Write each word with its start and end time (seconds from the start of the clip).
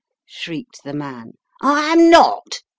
shrieked 0.25 0.81
the 0.83 0.95
man. 0.95 1.33
"I 1.61 1.91
am 1.93 2.09
not. 2.09 2.63